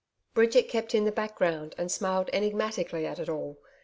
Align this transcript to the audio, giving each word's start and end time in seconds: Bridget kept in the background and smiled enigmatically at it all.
Bridget 0.33 0.63
kept 0.67 0.95
in 0.95 1.05
the 1.05 1.11
background 1.11 1.75
and 1.77 1.91
smiled 1.91 2.31
enigmatically 2.33 3.05
at 3.05 3.19
it 3.19 3.29
all. 3.29 3.59